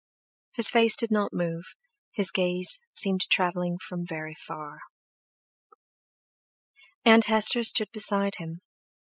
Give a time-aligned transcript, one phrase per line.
[0.53, 1.75] His face did not move,
[2.11, 4.79] his gaze seemed travelling from very far.
[7.05, 8.61] Aunt Hester stood beside him.